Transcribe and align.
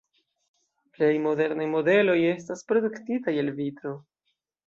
Plej 0.95 1.09
modernaj 1.25 1.67
modeloj 1.75 2.17
estas 2.29 2.65
produktitaj 2.71 3.35
el 3.45 3.53
vitro. 3.61 3.93